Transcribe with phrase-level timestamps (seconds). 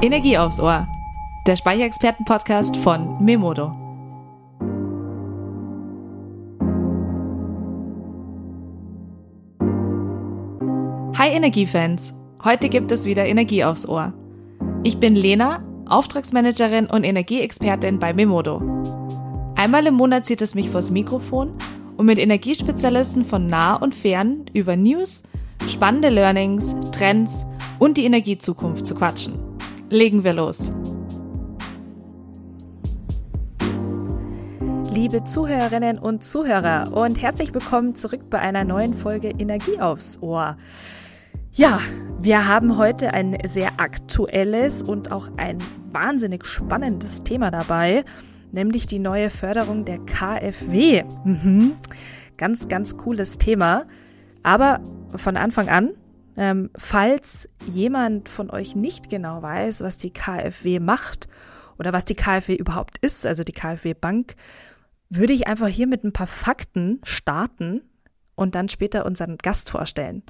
[0.00, 0.86] Energie aufs Ohr,
[1.44, 3.72] der Speicherexperten-Podcast von Memodo.
[11.18, 12.14] Hi Energiefans,
[12.44, 14.12] heute gibt es wieder Energie aufs Ohr.
[14.84, 18.62] Ich bin Lena, Auftragsmanagerin und Energieexpertin bei Memodo.
[19.56, 21.54] Einmal im Monat zieht es mich vors Mikrofon,
[21.96, 25.24] um mit Energiespezialisten von nah und fern über News,
[25.66, 27.46] spannende Learnings, Trends
[27.80, 29.47] und die Energiezukunft zu quatschen.
[29.90, 30.70] Legen wir los.
[34.92, 40.58] Liebe Zuhörerinnen und Zuhörer und herzlich willkommen zurück bei einer neuen Folge Energie aufs Ohr.
[41.52, 41.80] Ja,
[42.20, 45.56] wir haben heute ein sehr aktuelles und auch ein
[45.90, 48.04] wahnsinnig spannendes Thema dabei,
[48.52, 51.04] nämlich die neue Förderung der KfW.
[51.24, 51.72] Mhm.
[52.36, 53.86] Ganz, ganz cooles Thema.
[54.42, 54.80] Aber
[55.16, 55.92] von Anfang an,
[56.38, 61.28] ähm, falls jemand von euch nicht genau weiß, was die KfW macht
[61.78, 64.36] oder was die KfW überhaupt ist, also die KfW Bank,
[65.10, 67.82] würde ich einfach hier mit ein paar Fakten starten
[68.36, 70.22] und dann später unseren Gast vorstellen.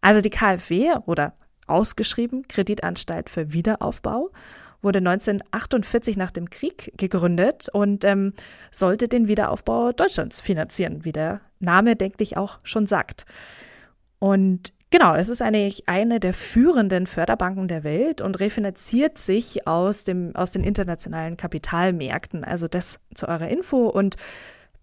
[0.00, 1.34] Also die KfW oder
[1.66, 4.30] ausgeschrieben Kreditanstalt für Wiederaufbau
[4.80, 8.32] wurde 1948 nach dem Krieg gegründet und ähm,
[8.70, 13.26] sollte den Wiederaufbau Deutschlands finanzieren, wie der Name, denke ich, auch schon sagt.
[14.18, 20.04] Und genau, es ist eigentlich eine der führenden Förderbanken der Welt und refinanziert sich aus,
[20.04, 22.44] dem, aus den internationalen Kapitalmärkten.
[22.44, 23.88] Also das zu eurer Info.
[23.88, 24.16] Und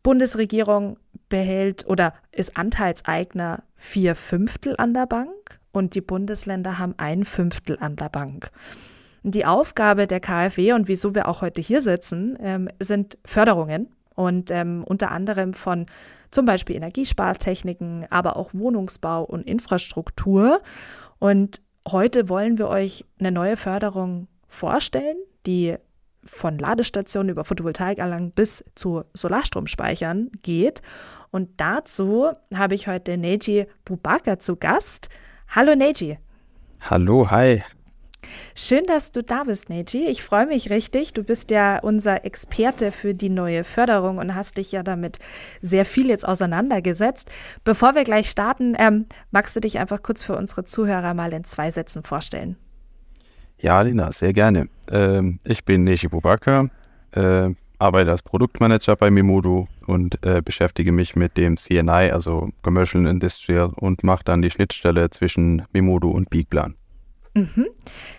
[0.04, 0.98] Bundesregierung
[1.30, 7.78] behält oder ist Anteilseigner vier Fünftel an der Bank und die Bundesländer haben ein Fünftel
[7.80, 8.52] an der Bank.
[9.24, 14.52] Die Aufgabe der KfW und wieso wir auch heute hier sitzen, ähm, sind Förderungen und
[14.52, 15.86] ähm, unter anderem von
[16.32, 20.62] zum Beispiel Energiespartechniken, aber auch Wohnungsbau und Infrastruktur.
[21.20, 25.76] Und heute wollen wir euch eine neue Förderung vorstellen, die
[26.24, 30.82] von Ladestationen über Photovoltaikanlagen bis zu Solarstromspeichern geht.
[31.32, 35.10] Und dazu habe ich heute Neji Bubaka zu Gast.
[35.50, 36.20] Hallo Neji.
[36.82, 37.64] Hallo, hi.
[38.56, 40.08] Schön, dass du da bist, Neji.
[40.08, 41.14] Ich freue mich richtig.
[41.14, 45.20] Du bist ja unser Experte für die neue Förderung und hast dich ja damit
[45.62, 47.32] sehr viel jetzt auseinandergesetzt.
[47.64, 51.44] Bevor wir gleich starten, ähm, magst du dich einfach kurz für unsere Zuhörer mal in
[51.44, 52.58] zwei Sätzen vorstellen?
[53.60, 54.68] Ja, Lina, sehr gerne.
[54.92, 56.68] Ähm, ich bin Neji Bubaka,
[57.12, 63.06] äh, arbeite als Produktmanager bei Mimodo und äh, beschäftige mich mit dem CNI, also Commercial
[63.06, 66.76] Industrial, und mache dann die Schnittstelle zwischen Mimodo und Beakplan.
[67.34, 67.68] Mhm.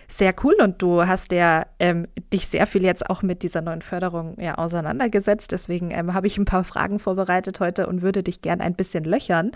[0.07, 3.81] Sehr cool und du hast ja ähm, dich sehr viel jetzt auch mit dieser neuen
[3.81, 5.51] Förderung ja, auseinandergesetzt.
[5.51, 9.03] Deswegen ähm, habe ich ein paar Fragen vorbereitet heute und würde dich gern ein bisschen
[9.03, 9.51] löchern.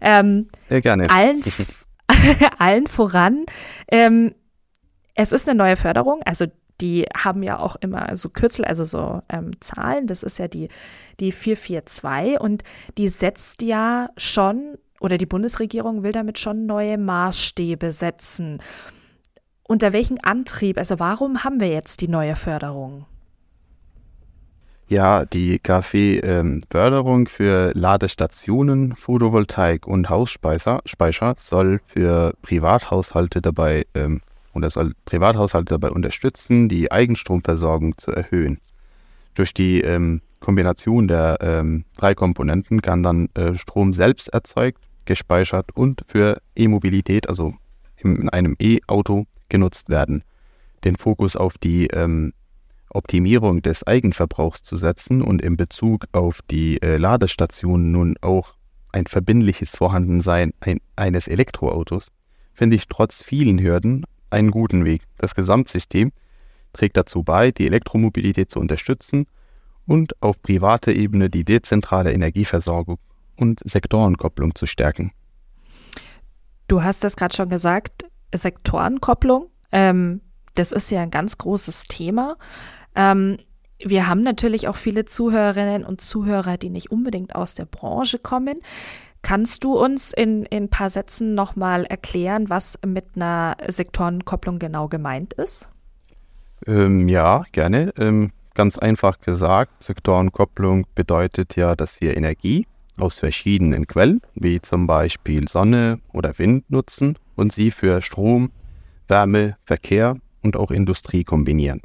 [0.00, 1.10] Ähm, sehr gerne.
[1.10, 1.42] Allen,
[2.58, 3.46] allen voran.
[3.90, 4.34] Ähm,
[5.14, 6.46] es ist eine neue Förderung, also
[6.80, 10.06] die haben ja auch immer so Kürzel, also so ähm, Zahlen.
[10.06, 10.68] Das ist ja die,
[11.18, 12.62] die 442 und
[12.96, 18.62] die setzt ja schon oder die Bundesregierung will damit schon neue Maßstäbe setzen.
[19.70, 23.06] Unter welchem Antrieb, also warum haben wir jetzt die neue Förderung?
[24.88, 34.22] Ja, die KfW-Förderung ähm, für Ladestationen, Photovoltaik und Hausspeicher Speicher soll für Privathaushalte dabei ähm,
[34.54, 38.58] und er soll Privathaushalte dabei unterstützen, die Eigenstromversorgung zu erhöhen.
[39.34, 45.68] Durch die ähm, Kombination der ähm, drei Komponenten kann dann äh, Strom selbst erzeugt, gespeichert
[45.76, 47.54] und für E-Mobilität, also
[47.98, 50.24] in einem E-Auto, genutzt werden.
[50.84, 52.32] Den Fokus auf die ähm,
[52.88, 58.54] Optimierung des Eigenverbrauchs zu setzen und in Bezug auf die äh, Ladestationen nun auch
[58.92, 62.10] ein verbindliches Vorhandensein ein, eines Elektroautos,
[62.52, 65.02] finde ich trotz vielen Hürden einen guten Weg.
[65.18, 66.12] Das Gesamtsystem
[66.72, 69.26] trägt dazu bei, die Elektromobilität zu unterstützen
[69.86, 72.98] und auf privater Ebene die dezentrale Energieversorgung
[73.36, 75.12] und Sektorenkopplung zu stärken.
[76.68, 80.20] Du hast das gerade schon gesagt, Sektorenkopplung, ähm,
[80.54, 82.36] das ist ja ein ganz großes Thema.
[82.94, 83.38] Ähm,
[83.82, 88.60] wir haben natürlich auch viele Zuhörerinnen und Zuhörer, die nicht unbedingt aus der Branche kommen.
[89.22, 94.88] Kannst du uns in, in ein paar Sätzen nochmal erklären, was mit einer Sektorenkopplung genau
[94.88, 95.68] gemeint ist?
[96.66, 97.92] Ähm, ja, gerne.
[97.98, 102.66] Ähm, ganz einfach gesagt, Sektorenkopplung bedeutet ja, dass wir Energie
[102.98, 108.50] aus verschiedenen Quellen, wie zum Beispiel Sonne oder Wind, nutzen und sie für Strom,
[109.08, 111.80] Wärme, Verkehr und auch Industrie kombinieren.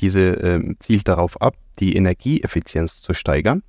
[0.00, 3.62] Diese äh, zielt darauf ab, die Energieeffizienz zu steigern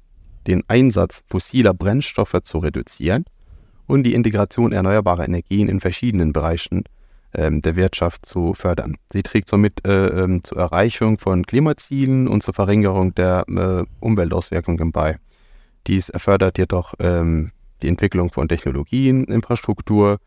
[0.48, 3.26] den Einsatz fossiler Brennstoffe zu reduzieren
[3.88, 6.84] und die Integration erneuerbarer Energien in verschiedenen Bereichen
[7.34, 8.98] ähm, der Wirtschaft zu fördern.
[9.12, 14.92] Sie trägt somit äh, ähm, zur Erreichung von Klimazielen und zur Verringerung der äh, Umweltauswirkungen
[14.92, 15.18] bei.
[15.88, 20.20] Dies fördert jedoch ähm, die Entwicklung von Technologien, Infrastruktur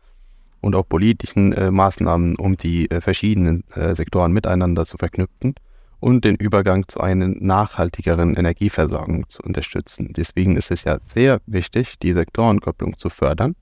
[0.61, 5.55] und auch politischen äh, Maßnahmen, um die äh, verschiedenen äh, Sektoren miteinander zu verknüpfen
[5.99, 10.13] und den Übergang zu einer nachhaltigeren Energieversorgung zu unterstützen.
[10.15, 13.55] Deswegen ist es ja sehr wichtig, die Sektorenkopplung zu fördern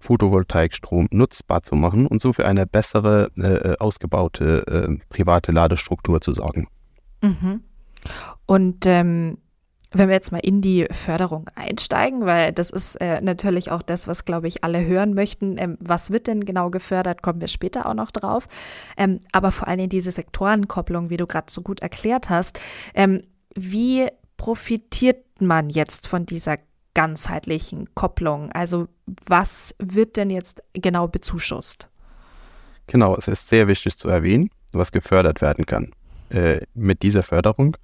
[0.00, 6.32] Photovoltaikstrom nutzbar zu machen und so für eine bessere, äh, ausgebaute äh, private Ladestruktur zu
[6.32, 6.68] sorgen.
[7.20, 7.62] Mhm.
[8.46, 9.38] Und ähm,
[9.90, 14.06] wenn wir jetzt mal in die Förderung einsteigen, weil das ist äh, natürlich auch das,
[14.06, 15.56] was, glaube ich, alle hören möchten.
[15.56, 18.48] Ähm, was wird denn genau gefördert, kommen wir später auch noch drauf.
[18.96, 22.60] Ähm, aber vor allem diese Sektorenkopplung, wie du gerade so gut erklärt hast.
[22.94, 23.22] Ähm,
[23.54, 26.58] wie profitiert man jetzt von dieser
[26.94, 28.52] ganzheitlichen Kopplung?
[28.52, 28.88] Also
[29.26, 31.88] was wird denn jetzt genau bezuschusst?
[32.88, 35.92] Genau, es ist sehr wichtig zu erwähnen, was gefördert werden kann.
[36.30, 37.76] Äh, mit dieser Förderung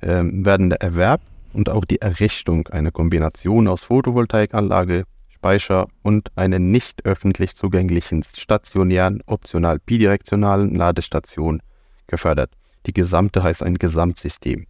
[0.00, 1.20] äh, werden der Erwerb
[1.52, 9.22] und auch die Errichtung einer Kombination aus Photovoltaikanlage, Speicher und einer nicht öffentlich zugänglichen stationären,
[9.26, 11.62] optional bidirektionalen Ladestation
[12.06, 12.50] gefördert.
[12.86, 14.66] Die gesamte heißt ein Gesamtsystem.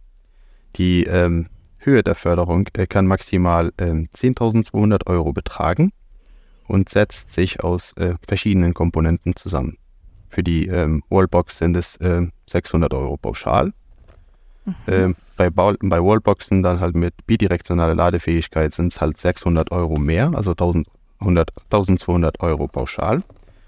[0.77, 1.47] Die ähm,
[1.77, 5.91] Höhe der Förderung äh, kann maximal äh, 10.200 Euro betragen
[6.67, 9.77] und setzt sich aus äh, verschiedenen Komponenten zusammen.
[10.29, 11.99] Für die ähm, Wallbox sind es
[12.47, 13.73] 600 ähm, Euro pauschal.
[14.65, 14.75] Mhm.
[14.87, 20.31] Ähm, bei, bei, Wallboxen dann halt mit bidirektionaler Ladefähigkeit sind es halt 600 Euro mehr,
[20.35, 23.23] also 1100, 1200 Euro pauschal.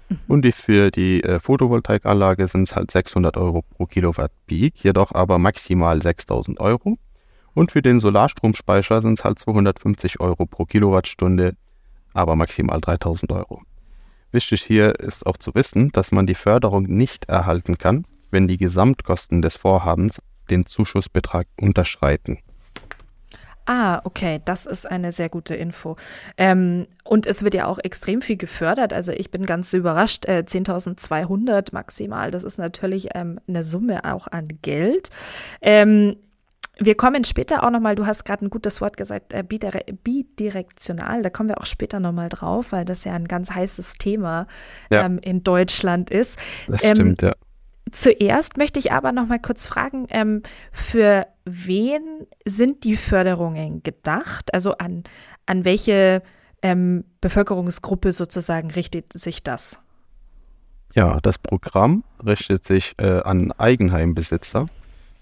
[0.08, 0.18] Mhm.
[0.28, 5.12] Und die, für die äh, Photovoltaikanlage sind es halt 600 Euro pro Kilowatt Peak, jedoch
[5.12, 6.96] aber maximal 6000 Euro.
[7.54, 11.56] Und für den Solarstromspeicher sind es halt 250 Euro pro Kilowattstunde,
[12.12, 13.62] aber maximal 3000 Euro.
[14.32, 18.58] Wichtig hier ist auch zu wissen, dass man die Förderung nicht erhalten kann, wenn die
[18.58, 20.20] Gesamtkosten des Vorhabens
[20.50, 22.38] den Zuschussbetrag unterschreiten.
[23.66, 25.96] Ah, okay, das ist eine sehr gute Info.
[26.36, 28.92] Ähm, und es wird ja auch extrem viel gefördert.
[28.92, 30.26] Also ich bin ganz überrascht.
[30.26, 35.08] Äh, 10.200 maximal, das ist natürlich ähm, eine Summe auch an Geld.
[35.62, 36.16] Ähm,
[36.78, 41.30] wir kommen später auch nochmal, du hast gerade ein gutes Wort gesagt, äh, bidirektional, da
[41.30, 44.46] kommen wir auch später nochmal drauf, weil das ja ein ganz heißes Thema
[44.90, 45.06] ja.
[45.06, 46.38] ähm, in Deutschland ist.
[46.66, 47.32] Das ähm, stimmt, ja.
[47.90, 50.42] Zuerst möchte ich aber nochmal kurz fragen, ähm,
[50.72, 54.52] für wen sind die Förderungen gedacht?
[54.52, 55.04] Also an,
[55.46, 56.22] an welche
[56.62, 59.78] ähm, Bevölkerungsgruppe sozusagen richtet sich das?
[60.94, 64.66] Ja, das Programm richtet sich äh, an Eigenheimbesitzer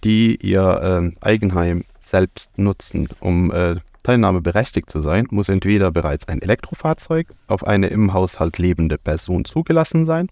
[0.04, 3.08] die ihr äh, Eigenheim selbst nutzen.
[3.20, 8.98] Um äh, teilnahmeberechtigt zu sein, muss entweder bereits ein Elektrofahrzeug auf eine im Haushalt lebende
[8.98, 10.28] Person zugelassen sein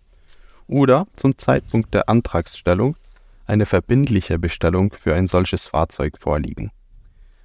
[0.71, 2.97] oder zum Zeitpunkt der Antragsstellung
[3.47, 6.71] eine verbindliche Bestellung für ein solches Fahrzeug vorliegen.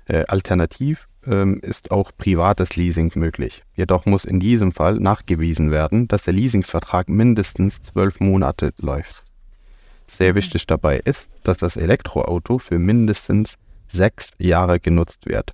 [0.06, 3.64] Äh, alternativ ähm, ist auch privates Leasing möglich.
[3.76, 9.24] Jedoch muss in diesem Fall nachgewiesen werden, dass der Leasingsvertrag mindestens zwölf Monate läuft.
[10.08, 10.38] Sehr mhm.
[10.38, 13.56] wichtig dabei ist, dass das Elektroauto für mindestens
[13.92, 15.54] sechs Jahre genutzt wird.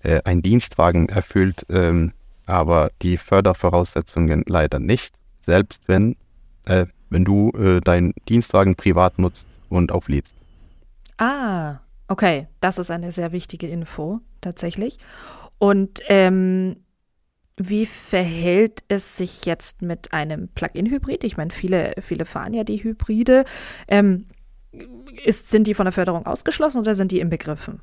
[0.00, 2.12] Äh, ein Dienstwagen erfüllt ähm,
[2.46, 5.14] aber die Fördervoraussetzungen leider nicht,
[5.44, 6.16] selbst wenn,
[6.64, 10.34] äh, wenn du äh, deinen Dienstwagen privat nutzt und auflädst.
[11.18, 14.98] Ah, okay, das ist eine sehr wichtige Info tatsächlich.
[15.58, 16.76] Und ähm,
[17.56, 21.24] wie verhält es sich jetzt mit einem Plug-in-Hybrid?
[21.24, 23.44] Ich meine, viele, viele fahren ja die Hybride.
[23.88, 24.26] Ähm,
[25.24, 27.80] ist, sind die von der Förderung ausgeschlossen oder sind die inbegriffen?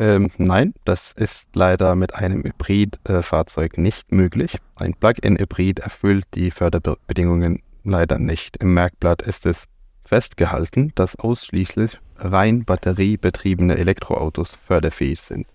[0.00, 4.56] Ähm, nein, das ist leider mit einem Hybrid-Fahrzeug nicht möglich.
[4.76, 8.56] Ein Plug-in-Hybrid erfüllt die Förderbedingungen leider nicht.
[8.56, 9.64] Im Merkblatt ist es
[10.02, 15.46] festgehalten, dass ausschließlich rein batteriebetriebene Elektroautos förderfähig sind.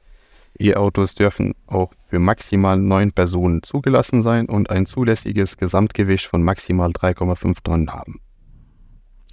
[0.59, 6.91] E-Autos dürfen auch für maximal neun Personen zugelassen sein und ein zulässiges Gesamtgewicht von maximal
[6.91, 8.21] 3,5 Tonnen haben.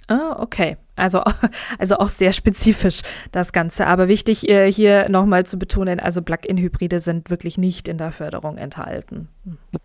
[0.07, 0.77] Ah, okay.
[0.95, 1.23] Also,
[1.79, 3.87] also auch sehr spezifisch das Ganze.
[3.87, 8.57] Aber wichtig äh, hier nochmal zu betonen, also Plug-in-Hybride sind wirklich nicht in der Förderung
[8.57, 9.29] enthalten.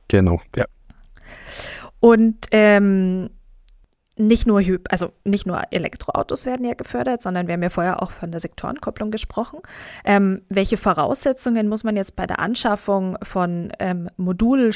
[0.08, 0.66] Genau, ja.
[2.00, 3.30] Und ähm,
[4.18, 8.10] nicht nur, also nicht nur Elektroautos werden ja gefördert, sondern wir haben ja vorher auch
[8.10, 9.60] von der Sektorenkopplung gesprochen.
[10.04, 14.70] Ähm, welche Voraussetzungen muss man jetzt bei der Anschaffung von ähm, Modul,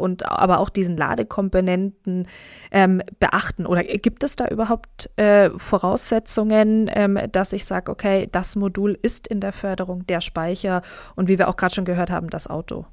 [0.00, 2.28] und aber auch diesen Ladekomponenten
[2.70, 3.66] ähm, beachten?
[3.66, 9.26] Oder gibt es da überhaupt äh, Voraussetzungen, ähm, dass ich sage, okay, das Modul ist
[9.26, 10.82] in der Förderung, der Speicher
[11.16, 12.86] und wie wir auch gerade schon gehört haben, das Auto?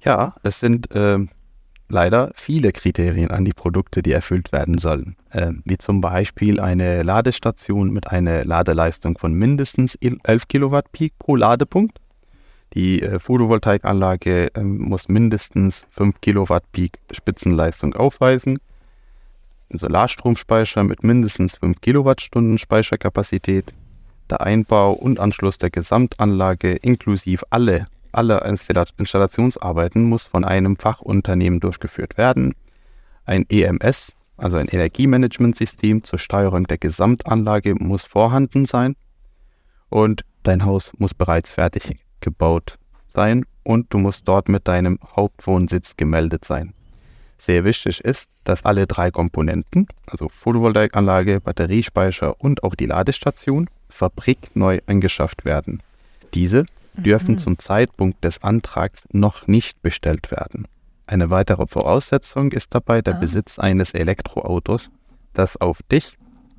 [0.00, 1.30] Ja, es sind ähm,
[1.92, 7.02] leider viele Kriterien an die Produkte, die erfüllt werden sollen, äh, wie zum Beispiel eine
[7.02, 11.98] Ladestation mit einer Ladeleistung von mindestens 11 Kilowatt Peak pro Ladepunkt.
[12.74, 18.58] Die äh, Photovoltaikanlage äh, muss mindestens 5 Kilowatt Peak Spitzenleistung aufweisen.
[19.70, 23.74] Ein Solarstromspeicher mit mindestens 5 Kilowattstunden Speicherkapazität.
[24.30, 32.16] Der Einbau und Anschluss der Gesamtanlage inklusive alle alle Installationsarbeiten muss von einem Fachunternehmen durchgeführt
[32.16, 32.54] werden.
[33.24, 38.96] Ein EMS, also ein Energiemanagementsystem zur Steuerung der Gesamtanlage, muss vorhanden sein.
[39.88, 42.78] Und dein Haus muss bereits fertig gebaut
[43.08, 46.72] sein und du musst dort mit deinem Hauptwohnsitz gemeldet sein.
[47.38, 54.78] Sehr wichtig ist, dass alle drei Komponenten, also Photovoltaikanlage, Batteriespeicher und auch die Ladestation, fabrikneu
[54.86, 55.82] angeschafft werden.
[56.34, 57.38] Diese dürfen mhm.
[57.38, 60.66] zum Zeitpunkt des Antrags noch nicht bestellt werden.
[61.06, 63.18] Eine weitere Voraussetzung ist dabei der ah.
[63.18, 64.90] Besitz eines Elektroautos,
[65.34, 66.16] das auf dich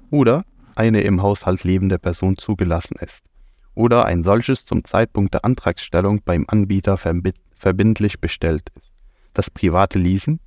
[0.09, 0.43] oder
[0.75, 3.23] eine im Haushalt lebende Person zugelassen ist
[3.75, 8.91] oder ein solches zum Zeitpunkt der Antragsstellung beim Anbieter verbindlich bestellt ist.
[9.33, 10.39] Das private Leasen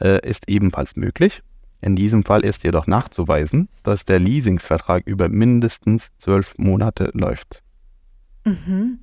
[0.00, 1.42] äh, ist ebenfalls möglich.
[1.80, 7.62] In diesem Fall ist jedoch nachzuweisen, dass der Leasingsvertrag über mindestens zwölf Monate läuft.
[8.44, 9.00] Mhm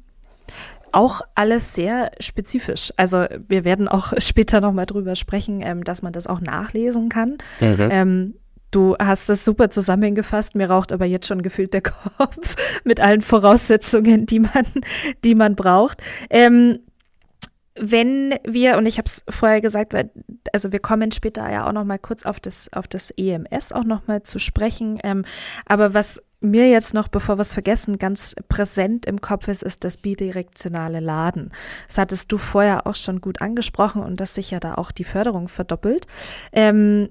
[0.92, 2.92] auch alles sehr spezifisch.
[2.98, 7.38] Also wir werden auch später nochmal drüber sprechen, ähm, dass man das auch nachlesen kann.
[7.60, 7.90] Mhm.
[7.92, 8.34] Ähm,
[8.72, 10.56] du hast das super zusammengefasst.
[10.56, 11.82] Mir raucht aber jetzt schon gefühlt der
[12.18, 14.66] Kopf mit allen Voraussetzungen, die man,
[15.24, 16.02] die man braucht.
[16.30, 16.80] Ähm,
[17.82, 20.12] wenn wir, und ich habe es vorher gesagt, weil,
[20.52, 23.86] also wir kommen später ja auch noch mal kurz auf das, auf das EMS auch
[23.86, 25.24] noch mal zu sprechen, ähm,
[25.66, 29.84] aber was mir jetzt noch, bevor wir es vergessen, ganz präsent im Kopf ist, ist
[29.84, 31.52] das bidirektionale Laden.
[31.88, 35.04] Das hattest du vorher auch schon gut angesprochen und dass sich ja da auch die
[35.04, 36.06] Förderung verdoppelt.
[36.54, 37.10] Ähm,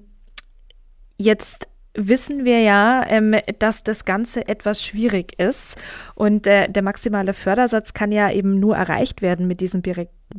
[1.17, 5.77] jetzt wissen wir ja, ähm, dass das Ganze etwas schwierig ist
[6.15, 9.81] und äh, der maximale Fördersatz kann ja eben nur erreicht werden mit diesem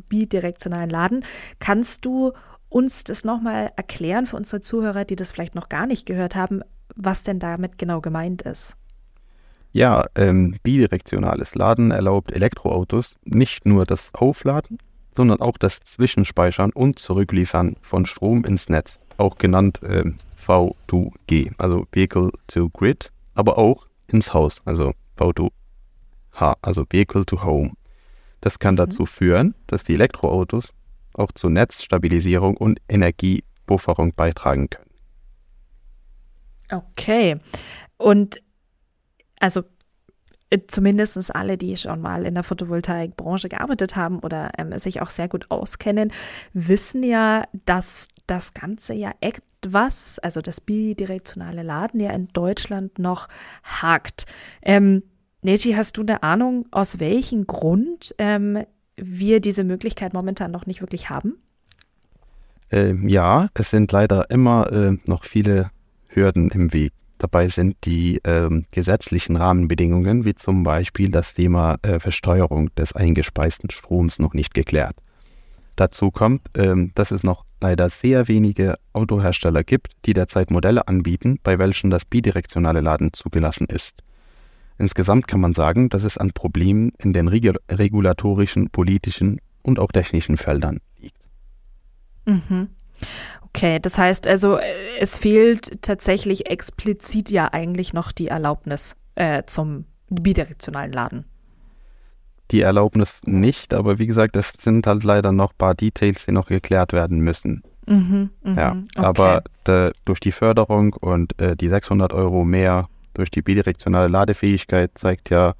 [0.09, 1.23] bidirektionalen Laden.
[1.59, 2.33] Kannst du
[2.69, 6.61] uns das nochmal erklären für unsere Zuhörer, die das vielleicht noch gar nicht gehört haben,
[6.95, 8.75] was denn damit genau gemeint ist?
[9.73, 14.77] Ja, ähm, bidirektionales Laden erlaubt Elektroautos nicht nur das Aufladen,
[15.15, 21.85] sondern auch das Zwischenspeichern und Zurückliefern von Strom ins Netz, auch genannt ähm, V2G, also
[21.91, 27.71] Vehicle to Grid, aber auch ins Haus, also V2H, also Vehicle to Home.
[28.41, 28.79] Das kann mhm.
[28.79, 30.73] dazu führen, dass die Elektroautos
[31.13, 34.89] auch zur Netzstabilisierung und Energiepufferung beitragen können.
[36.71, 37.37] Okay.
[37.97, 38.41] Und
[39.41, 39.63] also
[40.51, 45.09] äh, zumindest alle, die schon mal in der Photovoltaikbranche gearbeitet haben oder ähm, sich auch
[45.09, 46.11] sehr gut auskennen,
[46.53, 53.27] wissen ja, dass das Ganze ja etwas, also das bidirektionale Laden ja in Deutschland noch
[53.63, 54.25] hakt.
[54.61, 55.03] Ähm,
[55.41, 58.63] Neji, hast du eine Ahnung, aus welchem Grund ähm,
[58.95, 61.37] wir diese Möglichkeit momentan noch nicht wirklich haben?
[62.71, 65.71] Ähm, ja, es sind leider immer äh, noch viele
[66.07, 66.93] Hürden im Weg.
[67.21, 73.69] Dabei sind die ähm, gesetzlichen Rahmenbedingungen, wie zum Beispiel das Thema äh, Versteuerung des eingespeisten
[73.69, 74.95] Stroms, noch nicht geklärt.
[75.75, 81.37] Dazu kommt, ähm, dass es noch leider sehr wenige Autohersteller gibt, die derzeit Modelle anbieten,
[81.43, 84.01] bei welchen das bidirektionale Laden zugelassen ist.
[84.79, 90.37] Insgesamt kann man sagen, dass es an Problemen in den regulatorischen, politischen und auch technischen
[90.37, 91.21] Feldern liegt.
[92.25, 92.69] Mhm.
[93.53, 94.63] Okay, das heißt also, äh,
[94.99, 101.25] es fehlt tatsächlich explizit ja eigentlich noch die Erlaubnis äh, zum bidirektionalen Laden.
[102.51, 106.31] Die Erlaubnis nicht, aber wie gesagt, es sind halt leider noch ein paar Details, die
[106.31, 107.63] noch geklärt werden müssen.
[107.87, 108.85] Mhm, mh, ja, okay.
[108.95, 114.91] aber de, durch die Förderung und äh, die 600 Euro mehr durch die bidirektionale Ladefähigkeit
[114.95, 115.53] zeigt ja,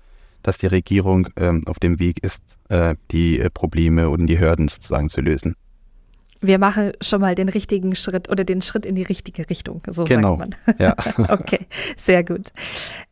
[0.44, 4.70] dass die Regierung ähm, auf dem Weg ist, äh, die äh, Probleme und die Hürden
[4.70, 5.56] sozusagen zu lösen
[6.42, 10.04] wir machen schon mal den richtigen Schritt oder den Schritt in die richtige Richtung, so
[10.06, 10.38] genau.
[10.38, 10.76] sagt man.
[10.80, 10.96] Ja.
[11.30, 12.52] okay, sehr gut.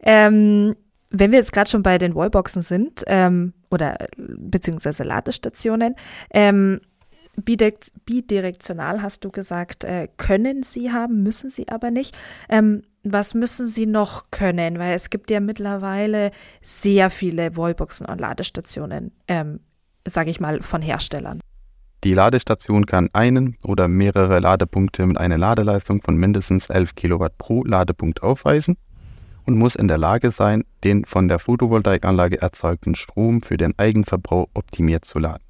[0.01, 0.75] Ähm,
[1.11, 5.95] wenn wir jetzt gerade schon bei den Wallboxen sind ähm, oder beziehungsweise Ladestationen,
[6.31, 6.81] ähm,
[8.05, 12.17] bidirektional hast du gesagt, äh, können sie haben, müssen sie aber nicht.
[12.49, 14.77] Ähm, was müssen sie noch können?
[14.77, 16.31] Weil es gibt ja mittlerweile
[16.61, 19.61] sehr viele Wallboxen und Ladestationen, ähm,
[20.05, 21.39] sage ich mal, von Herstellern.
[22.05, 27.63] Die Ladestation kann einen oder mehrere Ladepunkte mit einer Ladeleistung von mindestens 11 Kilowatt pro
[27.65, 28.77] Ladepunkt aufweisen
[29.45, 34.47] und muss in der Lage sein, den von der Photovoltaikanlage erzeugten Strom für den Eigenverbrauch
[34.53, 35.43] optimiert zu laden.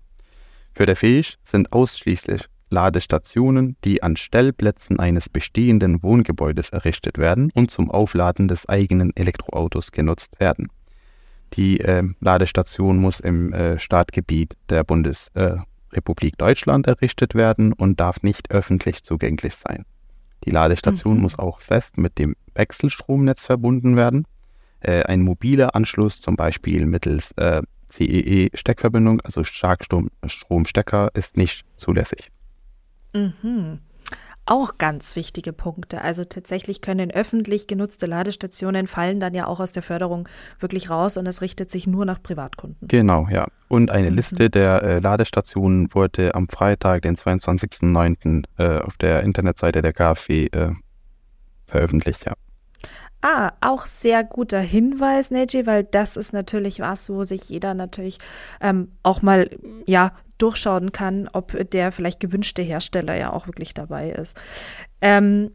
[0.74, 7.70] Für der Fähig sind ausschließlich Ladestationen, die an Stellplätzen eines bestehenden Wohngebäudes errichtet werden und
[7.70, 10.70] zum Aufladen des eigenen Elektroautos genutzt werden.
[11.54, 15.69] Die äh, Ladestation muss im äh, Startgebiet der Bundesrepublik äh,
[16.38, 19.86] Deutschland errichtet werden und darf nicht öffentlich zugänglich sein.
[20.46, 21.22] Die Ladestation mhm.
[21.22, 24.26] muss auch fest mit dem Wechselstromnetz verbunden werden.
[24.80, 32.32] Äh, ein mobiler Anschluss, zum Beispiel mittels äh, CEE-Steckverbindung, also Starkstromstecker, ist nicht zulässig.
[33.14, 33.80] Mhm.
[34.50, 36.02] Auch ganz wichtige Punkte.
[36.02, 40.28] Also tatsächlich können öffentlich genutzte Ladestationen fallen dann ja auch aus der Förderung
[40.60, 42.88] wirklich raus und es richtet sich nur nach Privatkunden.
[42.88, 43.46] Genau, ja.
[43.68, 44.16] Und eine mhm.
[44.16, 48.46] Liste der äh, Ladestationen wurde am Freitag, den 22.09.
[48.58, 50.72] Äh, auf der Internetseite der KfW äh,
[51.68, 52.34] veröffentlicht, ja.
[53.22, 58.18] Ah, auch sehr guter Hinweis, Neji, weil das ist natürlich was, wo sich jeder natürlich
[58.62, 59.48] ähm, auch mal
[59.86, 64.42] ja durchschauen kann, ob der vielleicht gewünschte Hersteller ja auch wirklich dabei ist.
[65.02, 65.52] Ähm,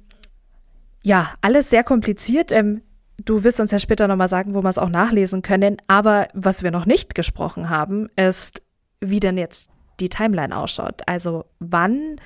[1.02, 2.52] ja, alles sehr kompliziert.
[2.52, 2.82] Ähm,
[3.24, 5.76] du wirst uns ja später nochmal sagen, wo wir es auch nachlesen können.
[5.88, 8.62] Aber was wir noch nicht gesprochen haben, ist,
[9.00, 11.02] wie denn jetzt die Timeline ausschaut.
[11.06, 12.16] Also wann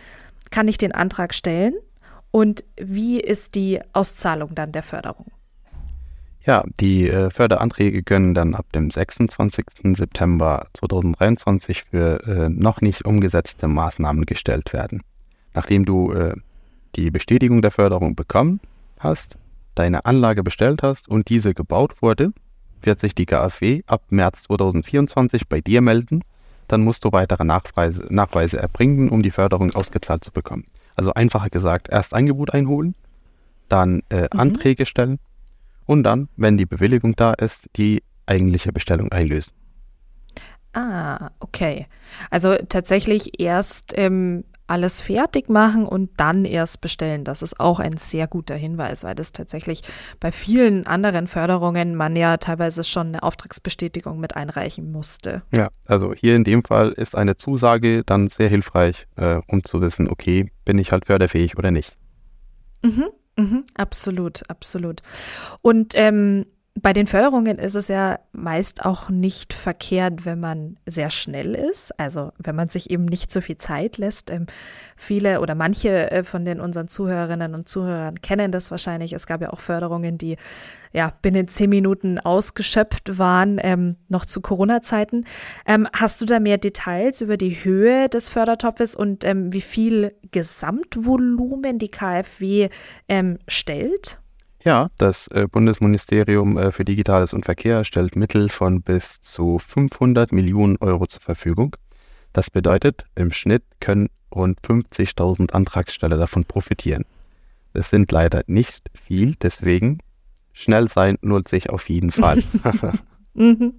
[0.50, 1.75] kann ich den Antrag stellen?
[2.31, 5.27] Und wie ist die Auszahlung dann der Förderung?
[6.49, 9.67] Ja, die äh, Förderanträge können dann ab dem 26.
[9.95, 15.02] September 2023 für äh, noch nicht umgesetzte Maßnahmen gestellt werden.
[15.52, 16.35] Nachdem du äh,
[16.97, 18.61] die Bestätigung der Förderung bekommen
[18.99, 19.37] hast,
[19.75, 22.33] deine Anlage bestellt hast und diese gebaut wurde,
[22.81, 26.23] wird sich die KfW ab März 2024 bei dir melden.
[26.67, 30.64] Dann musst du weitere Nachweise, Nachweise erbringen, um die Förderung ausgezahlt zu bekommen.
[30.97, 32.95] Also einfacher gesagt, erst Angebot einholen,
[33.69, 34.40] dann äh, mhm.
[34.40, 35.19] Anträge stellen
[35.88, 39.52] und dann, wenn die Bewilligung da ist, die eigentliche Bestellung einlösen.
[40.75, 41.87] Ah, okay.
[42.30, 47.25] Also tatsächlich erst ähm, alles fertig machen und dann erst bestellen.
[47.25, 49.80] Das ist auch ein sehr guter Hinweis, weil das tatsächlich
[50.20, 55.42] bei vielen anderen Förderungen man ja teilweise schon eine Auftragsbestätigung mit einreichen musste.
[55.53, 59.81] Ja, also hier in dem Fall ist eine Zusage dann sehr hilfreich, äh, um zu
[59.81, 61.96] wissen, okay, bin ich halt förderfähig oder nicht.
[62.83, 63.07] Mhm,
[63.38, 65.01] mhm, absolut, absolut.
[65.62, 66.44] Und ähm,
[66.83, 71.99] bei den Förderungen ist es ja meist auch nicht verkehrt, wenn man sehr schnell ist,
[71.99, 74.31] also wenn man sich eben nicht so viel Zeit lässt.
[74.31, 74.47] Ähm,
[74.97, 79.12] viele oder manche äh, von den unseren Zuhörerinnen und Zuhörern kennen das wahrscheinlich.
[79.12, 80.37] Es gab ja auch Förderungen, die
[80.93, 85.25] ja binnen zehn Minuten ausgeschöpft waren, ähm, noch zu Corona-Zeiten.
[85.67, 90.14] Ähm, hast du da mehr Details über die Höhe des Fördertopfes und ähm, wie viel
[90.33, 92.69] Gesamtvolumen die KfW
[93.09, 94.19] ähm, stellt?
[94.64, 100.33] Ja, das äh, Bundesministerium äh, für Digitales und Verkehr stellt Mittel von bis zu 500
[100.33, 101.77] Millionen Euro zur Verfügung.
[102.33, 107.05] Das bedeutet, im Schnitt können rund 50.000 Antragsteller davon profitieren.
[107.73, 109.99] Es sind leider nicht viel, deswegen
[110.53, 112.42] schnell sein lohnt sich auf jeden Fall.
[113.35, 113.75] Mhm.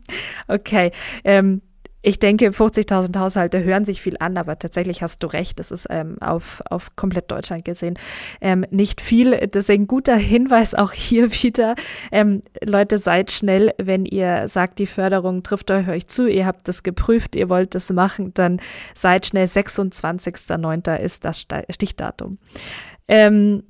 [0.47, 0.93] okay.
[1.25, 1.61] Ähm,
[2.01, 5.87] ich denke, 50.000 Haushalte hören sich viel an, aber tatsächlich hast du recht, das ist
[5.89, 7.97] ähm, auf, auf komplett Deutschland gesehen
[8.41, 9.31] ähm, nicht viel.
[9.47, 11.75] Deswegen guter Hinweis auch hier wieder.
[12.11, 16.67] Ähm, Leute, seid schnell, wenn ihr sagt, die Förderung trifft euch, euch zu, ihr habt
[16.67, 18.61] das geprüft, ihr wollt das machen, dann
[18.95, 19.45] seid schnell.
[19.45, 20.97] 26.09.
[20.97, 22.37] ist das Stichdatum.
[23.07, 23.63] Ähm,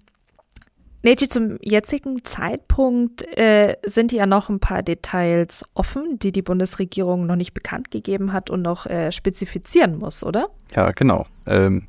[1.01, 7.25] Neji, zum jetzigen Zeitpunkt äh, sind ja noch ein paar Details offen, die die Bundesregierung
[7.25, 10.49] noch nicht bekannt gegeben hat und noch äh, spezifizieren muss, oder?
[10.75, 11.25] Ja, genau.
[11.45, 11.87] Ähm,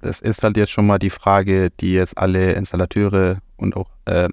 [0.00, 4.28] das ist halt jetzt schon mal die Frage, die jetzt alle Installateure und auch äh,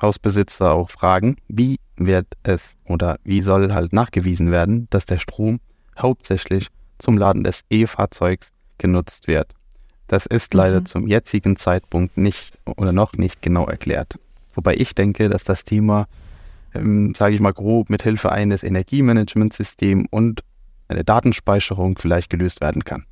[0.00, 1.36] Hausbesitzer auch fragen.
[1.48, 5.60] Wie wird es oder wie soll halt nachgewiesen werden, dass der Strom
[5.98, 9.54] hauptsächlich zum Laden des E-Fahrzeugs genutzt wird?
[10.08, 10.86] Das ist leider mhm.
[10.86, 14.18] zum jetzigen Zeitpunkt nicht oder noch nicht genau erklärt.
[14.54, 16.08] Wobei ich denke, dass das Thema,
[16.74, 20.42] ähm, sage ich mal grob, mit Hilfe eines Energiemanagementsystems und
[20.88, 23.04] einer Datenspeicherung vielleicht gelöst werden kann.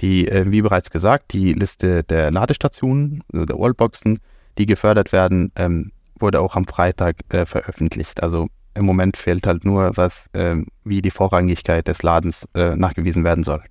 [0.00, 4.20] Die, äh, wie bereits gesagt, die Liste der Ladestationen, also der Wallboxen,
[4.56, 8.22] die gefördert werden, ähm, wurde auch am Freitag äh, veröffentlicht.
[8.22, 13.24] Also im Moment fehlt halt nur, was, äh, wie die Vorrangigkeit des Ladens äh, nachgewiesen
[13.24, 13.62] werden soll.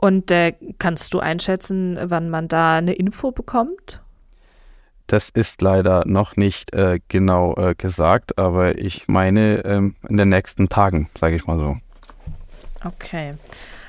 [0.00, 4.00] Und äh, kannst du einschätzen, wann man da eine Info bekommt?
[5.08, 10.28] Das ist leider noch nicht äh, genau äh, gesagt, aber ich meine ähm, in den
[10.28, 11.76] nächsten Tagen, sage ich mal so.
[12.84, 13.34] Okay.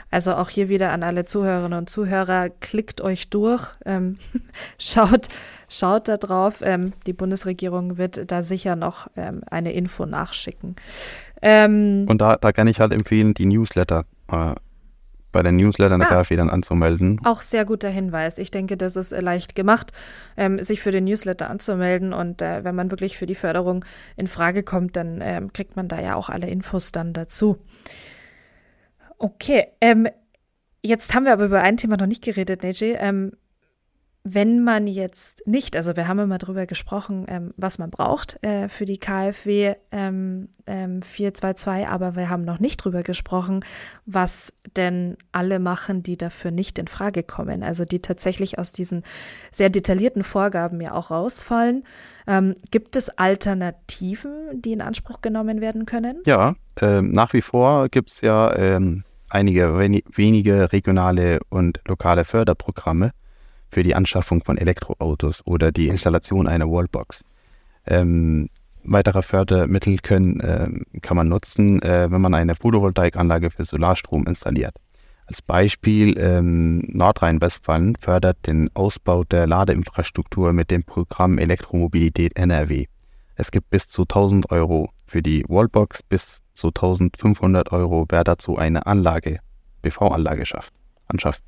[0.09, 4.17] Also auch hier wieder an alle Zuhörerinnen und Zuhörer, klickt euch durch, ähm,
[4.79, 5.27] schaut,
[5.67, 6.61] schaut da drauf.
[6.63, 10.75] Ähm, die Bundesregierung wird da sicher noch ähm, eine Info nachschicken.
[11.43, 14.55] Ähm, und da, da kann ich halt empfehlen, die Newsletter äh,
[15.31, 16.23] bei den Newslettern der Ah.
[16.23, 17.19] KfW dann anzumelden.
[17.23, 18.37] Auch sehr guter Hinweis.
[18.37, 19.91] Ich denke, das ist äh, leicht gemacht,
[20.37, 22.13] ähm, sich für den Newsletter anzumelden.
[22.13, 25.87] Und äh, wenn man wirklich für die Förderung in Frage kommt, dann ähm, kriegt man
[25.87, 27.57] da ja auch alle Infos dann dazu.
[29.17, 30.07] Okay, ähm,
[30.81, 32.97] jetzt haben wir aber über ein Thema noch nicht geredet, Neji.
[34.25, 38.67] Wenn man jetzt nicht, also wir haben immer drüber gesprochen, ähm, was man braucht äh,
[38.67, 43.61] für die KfW ähm, ähm, 422, aber wir haben noch nicht drüber gesprochen,
[44.05, 49.03] was denn alle machen, die dafür nicht in Frage kommen, also die tatsächlich aus diesen
[49.51, 51.85] sehr detaillierten Vorgaben ja auch rausfallen.
[52.27, 56.21] Ähm, gibt es Alternativen, die in Anspruch genommen werden können?
[56.25, 62.25] Ja, ähm, nach wie vor gibt es ja ähm, einige weni- wenige regionale und lokale
[62.25, 63.11] Förderprogramme
[63.69, 67.23] für die Anschaffung von Elektroautos oder die Installation einer Wallbox.
[67.85, 68.49] Ähm,
[68.83, 74.75] weitere Fördermittel können, ähm, kann man nutzen, äh, wenn man eine Photovoltaikanlage für Solarstrom installiert.
[75.27, 82.85] Als Beispiel ähm, Nordrhein-Westfalen fördert den Ausbau der Ladeinfrastruktur mit dem Programm Elektromobilität NRW.
[83.35, 88.57] Es gibt bis zu 1000 Euro für die Wallbox, bis zu 1500 Euro, wer dazu
[88.57, 89.39] eine Anlage,
[89.83, 90.73] BV-Anlage schafft,
[91.07, 91.43] anschafft.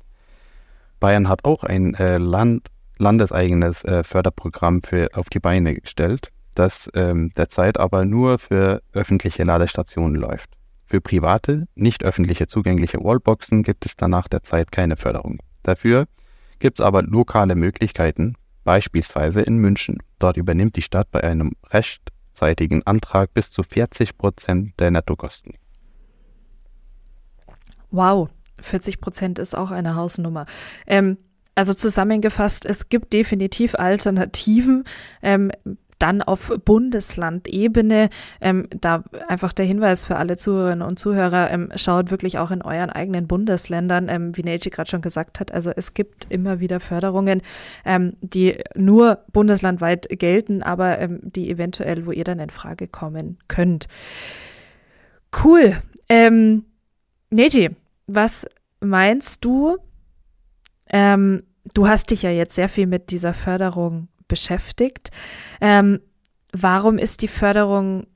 [1.02, 6.88] Bayern hat auch ein äh, Land, landeseigenes äh, Förderprogramm für, auf die Beine gestellt, das
[6.94, 10.50] ähm, derzeit aber nur für öffentliche Ladestationen läuft.
[10.86, 15.40] Für private, nicht öffentliche zugängliche Wallboxen gibt es danach derzeit keine Förderung.
[15.64, 16.06] Dafür
[16.60, 19.98] gibt es aber lokale Möglichkeiten, beispielsweise in München.
[20.20, 25.54] Dort übernimmt die Stadt bei einem rechtzeitigen Antrag bis zu 40 Prozent der Nettokosten.
[27.90, 28.28] Wow,
[28.62, 30.46] 40 Prozent ist auch eine Hausnummer.
[30.86, 31.18] Ähm,
[31.54, 34.84] also zusammengefasst, es gibt definitiv Alternativen.
[35.22, 35.52] Ähm,
[36.02, 42.10] dann auf Bundeslandebene, ähm, da einfach der Hinweis für alle Zuhörerinnen und Zuhörer, ähm, schaut
[42.10, 45.52] wirklich auch in euren eigenen Bundesländern, ähm, wie Neji gerade schon gesagt hat.
[45.52, 47.40] Also es gibt immer wieder Förderungen,
[47.84, 53.38] ähm, die nur bundeslandweit gelten, aber ähm, die eventuell, wo ihr dann in Frage kommen
[53.46, 53.86] könnt.
[55.44, 55.76] Cool.
[56.08, 56.64] Ähm,
[57.30, 57.70] Neji,
[58.06, 58.46] was
[58.80, 59.78] meinst du?
[60.90, 65.10] Ähm, du hast dich ja jetzt sehr viel mit dieser Förderung beschäftigt.
[65.60, 66.00] Ähm,
[66.52, 68.06] warum ist die Förderung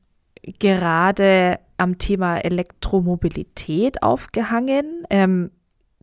[0.58, 5.04] gerade am Thema Elektromobilität aufgehangen?
[5.10, 5.50] Ähm,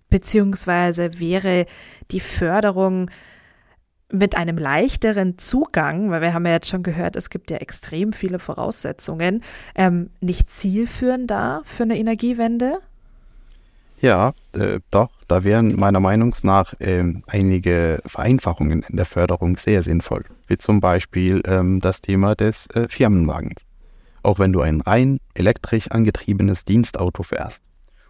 [0.10, 1.66] beziehungsweise wäre
[2.12, 3.10] die Förderung
[4.12, 8.14] mit einem leichteren Zugang, weil wir haben ja jetzt schon gehört, es gibt ja extrem
[8.14, 9.42] viele Voraussetzungen,
[9.74, 12.80] ähm, nicht zielführend da für eine Energiewende?
[14.04, 19.82] Ja, äh, doch, da wären meiner Meinung nach ähm, einige Vereinfachungen in der Förderung sehr
[19.82, 23.62] sinnvoll, wie zum Beispiel ähm, das Thema des äh, Firmenwagens.
[24.22, 27.64] Auch wenn du ein rein elektrisch angetriebenes Dienstauto fährst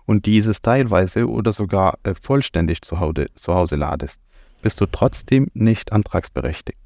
[0.08, 4.19] und dieses teilweise oder sogar äh, vollständig zu Hause, zu Hause ladest,
[4.63, 6.79] bist du trotzdem nicht antragsberechtigt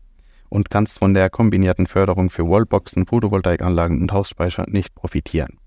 [0.50, 5.60] und kannst von der kombinierten Förderung für Wallboxen, Photovoltaikanlagen und Hausspeicher nicht profitieren.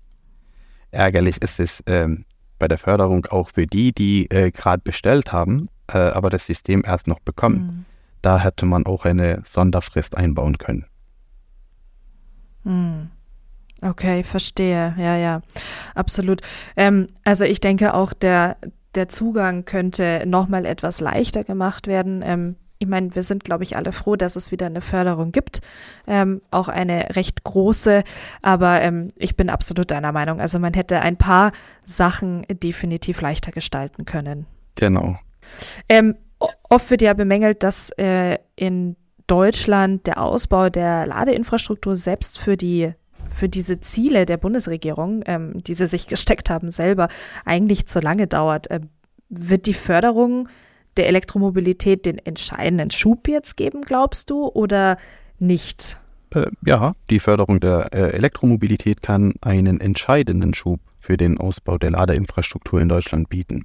[0.91, 2.25] Ärgerlich ist es ähm,
[2.61, 6.83] bei der Förderung auch für die, die äh, gerade bestellt haben, äh, aber das System
[6.85, 7.57] erst noch bekommen.
[7.57, 7.85] Hm.
[8.21, 10.85] Da hätte man auch eine Sonderfrist einbauen können.
[12.63, 13.09] Hm.
[13.81, 14.93] Okay, verstehe.
[14.95, 15.41] Ja, ja,
[15.95, 16.41] absolut.
[16.77, 18.57] Ähm, also ich denke auch, der,
[18.93, 22.21] der Zugang könnte nochmal etwas leichter gemacht werden.
[22.23, 25.61] Ähm, ich meine, wir sind, glaube ich, alle froh, dass es wieder eine Förderung gibt,
[26.07, 28.03] ähm, auch eine recht große,
[28.41, 30.41] aber ähm, ich bin absolut deiner Meinung.
[30.41, 31.51] Also man hätte ein paar
[31.85, 34.47] Sachen definitiv leichter gestalten können.
[34.73, 35.15] Genau.
[35.89, 36.15] Ähm,
[36.69, 38.95] oft wird ja bemängelt, dass äh, in
[39.27, 42.93] Deutschland der Ausbau der Ladeinfrastruktur selbst für die
[43.27, 47.07] für diese Ziele der Bundesregierung, ähm, die sie sich gesteckt haben, selber
[47.45, 48.67] eigentlich zu lange dauert.
[48.71, 48.89] Ähm,
[49.29, 50.49] wird die Förderung
[50.97, 54.97] der Elektromobilität den entscheidenden Schub jetzt geben, glaubst du, oder
[55.39, 55.99] nicht?
[56.33, 61.91] Äh, ja, die Förderung der äh, Elektromobilität kann einen entscheidenden Schub für den Ausbau der
[61.91, 63.63] Ladeinfrastruktur in Deutschland bieten.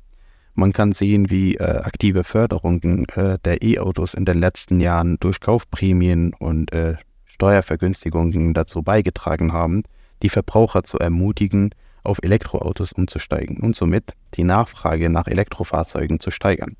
[0.54, 5.40] Man kann sehen, wie äh, aktive Förderungen äh, der E-Autos in den letzten Jahren durch
[5.40, 9.82] Kaufprämien und äh, Steuervergünstigungen dazu beigetragen haben,
[10.22, 16.76] die Verbraucher zu ermutigen, auf Elektroautos umzusteigen und somit die Nachfrage nach Elektrofahrzeugen zu steigern.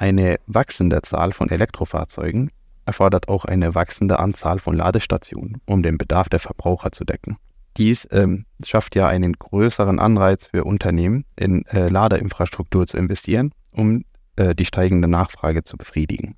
[0.00, 2.50] Eine wachsende Zahl von Elektrofahrzeugen
[2.86, 7.36] erfordert auch eine wachsende Anzahl von Ladestationen, um den Bedarf der Verbraucher zu decken.
[7.76, 14.06] Dies ähm, schafft ja einen größeren Anreiz für Unternehmen, in äh, Ladeinfrastruktur zu investieren, um
[14.36, 16.34] äh, die steigende Nachfrage zu befriedigen.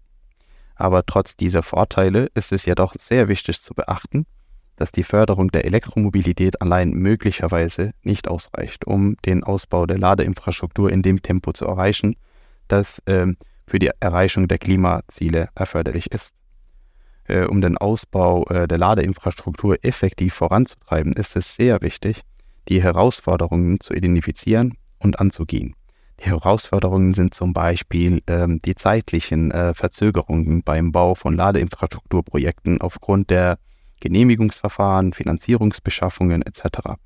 [0.74, 4.26] Aber trotz dieser Vorteile ist es jedoch sehr wichtig zu beachten,
[4.74, 11.02] dass die Förderung der Elektromobilität allein möglicherweise nicht ausreicht, um den Ausbau der Ladeinfrastruktur in
[11.02, 12.16] dem Tempo zu erreichen,
[12.66, 16.34] das ähm, für die Erreichung der Klimaziele erforderlich ist.
[17.24, 22.22] Äh, um den Ausbau äh, der Ladeinfrastruktur effektiv voranzutreiben, ist es sehr wichtig,
[22.68, 25.74] die Herausforderungen zu identifizieren und anzugehen.
[26.20, 33.30] Die Herausforderungen sind zum Beispiel ähm, die zeitlichen äh, Verzögerungen beim Bau von Ladeinfrastrukturprojekten aufgrund
[33.30, 33.58] der
[34.00, 36.96] Genehmigungsverfahren, Finanzierungsbeschaffungen etc.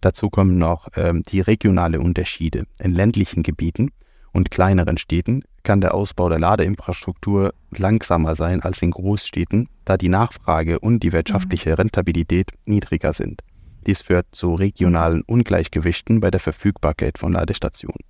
[0.00, 2.64] Dazu kommen noch ähm, die regionale Unterschiede.
[2.78, 3.90] In ländlichen Gebieten
[4.32, 10.08] und kleineren Städten kann der Ausbau der Ladeinfrastruktur langsamer sein als in Großstädten, da die
[10.08, 11.74] Nachfrage und die wirtschaftliche mhm.
[11.74, 13.42] Rentabilität niedriger sind.
[13.84, 18.04] Dies führt zu regionalen Ungleichgewichten bei der Verfügbarkeit von Ladestationen.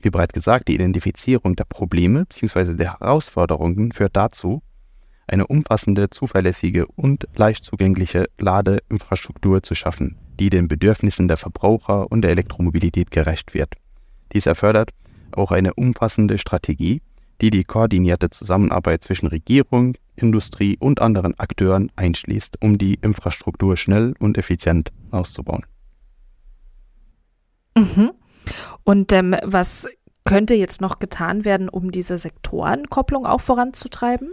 [0.00, 2.74] Wie bereits gesagt, die Identifizierung der Probleme bzw.
[2.74, 4.62] der Herausforderungen führt dazu,
[5.26, 12.22] eine umfassende, zuverlässige und leicht zugängliche Ladeinfrastruktur zu schaffen, die den Bedürfnissen der Verbraucher und
[12.22, 13.74] der Elektromobilität gerecht wird.
[14.32, 14.92] Dies erfordert
[15.36, 17.02] auch eine umfassende Strategie,
[17.40, 24.14] die die koordinierte Zusammenarbeit zwischen Regierung, Industrie und anderen Akteuren einschließt, um die Infrastruktur schnell
[24.18, 25.64] und effizient auszubauen.
[27.76, 28.12] Mhm.
[28.84, 29.86] Und ähm, was
[30.24, 34.30] könnte jetzt noch getan werden, um diese Sektorenkopplung auch voranzutreiben?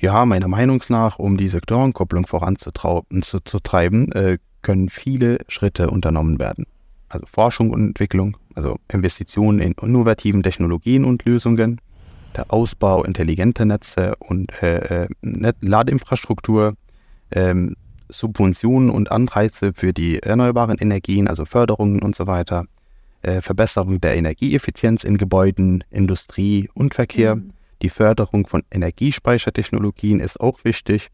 [0.00, 6.66] Ja, meiner Meinung nach, um die Sektorenkopplung voranzutreiben, äh, können viele Schritte unternommen werden.
[7.12, 11.78] Also Forschung und Entwicklung, also Investitionen in innovativen Technologien und Lösungen,
[12.34, 15.08] der Ausbau intelligenter Netze und äh, äh
[15.60, 16.74] Ladeinfrastruktur,
[17.30, 17.76] ähm,
[18.08, 22.64] Subventionen und Anreize für die erneuerbaren Energien, also Förderungen und so weiter,
[23.20, 27.36] äh, Verbesserung der Energieeffizienz in Gebäuden, Industrie und Verkehr.
[27.36, 27.52] Mhm.
[27.82, 31.08] Die Förderung von Energiespeichertechnologien ist auch wichtig,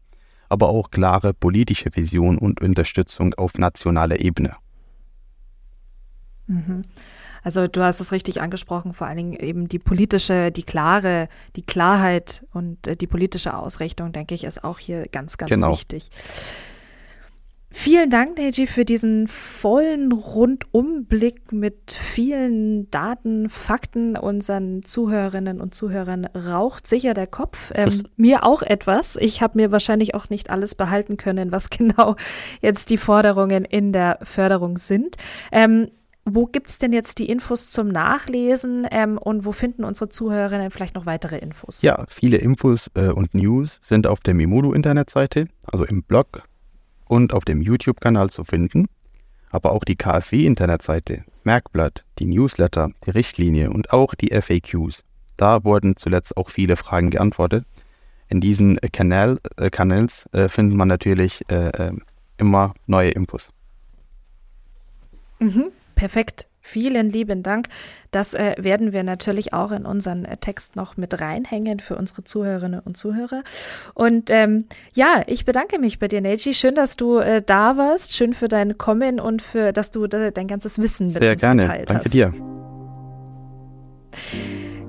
[0.47, 4.55] aber auch klare politische Vision und Unterstützung auf nationaler Ebene.
[6.49, 6.83] Mhm.
[7.41, 11.61] Also du hast es richtig angesprochen, vor allen Dingen eben die politische, die klare, die
[11.61, 15.71] Klarheit und äh, die politische Ausrichtung, denke ich, ist auch hier ganz, ganz genau.
[15.71, 16.09] wichtig.
[17.71, 24.17] Vielen Dank, Neji, für diesen vollen Rundumblick mit vielen Daten, Fakten.
[24.17, 27.71] Unseren Zuhörerinnen und Zuhörern raucht sicher der Kopf.
[27.75, 29.17] Ähm, mir auch etwas.
[29.17, 32.15] Ich habe mir wahrscheinlich auch nicht alles behalten können, was genau
[32.59, 35.17] jetzt die Forderungen in der Förderung sind.
[35.51, 35.91] Ähm,
[36.35, 40.71] wo gibt es denn jetzt die Infos zum Nachlesen ähm, und wo finden unsere Zuhörerinnen
[40.71, 41.81] vielleicht noch weitere Infos?
[41.81, 46.43] Ja, viele Infos äh, und News sind auf der Mimodo-Internetseite, also im Blog
[47.05, 48.87] und auf dem YouTube-Kanal zu finden.
[49.51, 55.03] Aber auch die KfW-Internetseite, Merkblatt, die Newsletter, die Richtlinie und auch die FAQs.
[55.37, 57.65] Da wurden zuletzt auch viele Fragen geantwortet.
[58.27, 61.93] In diesen äh, Kanal, äh, Kanals äh, findet man natürlich äh, äh,
[62.37, 63.49] immer neue Infos.
[65.39, 65.71] Mhm.
[65.99, 66.47] Perfekt.
[66.61, 67.67] Vielen lieben Dank.
[68.11, 72.23] Das äh, werden wir natürlich auch in unseren äh, Text noch mit reinhängen für unsere
[72.23, 73.43] Zuhörerinnen und Zuhörer.
[73.95, 76.53] Und ähm, ja, ich bedanke mich bei dir, Neji.
[76.53, 78.15] Schön, dass du äh, da warst.
[78.15, 81.63] Schön für dein Kommen und für, dass du dein ganzes Wissen mit Sehr uns gerne.
[81.63, 82.15] geteilt Danke hast.
[82.15, 82.49] Danke dir.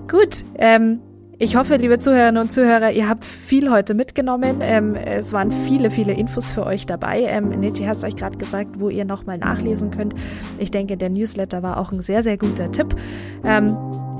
[0.07, 1.01] Gut, ähm,
[1.43, 4.59] ich hoffe, liebe Zuhörerinnen und Zuhörer, ihr habt viel heute mitgenommen.
[4.61, 7.23] Ähm, es waren viele, viele Infos für euch dabei.
[7.23, 10.15] Ähm, Niti hat es euch gerade gesagt, wo ihr nochmal nachlesen könnt.
[10.59, 12.95] Ich denke, der Newsletter war auch ein sehr, sehr guter Tipp.
[13.43, 13.75] Ähm,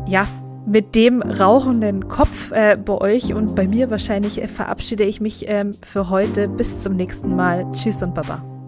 [0.07, 0.27] ja,
[0.65, 5.45] mit dem rauchenden Kopf äh, bei euch und bei mir wahrscheinlich äh, verabschiede ich mich
[5.47, 6.49] ähm, für heute.
[6.49, 7.67] Bis zum nächsten Mal.
[7.73, 8.60] Tschüss und Baba.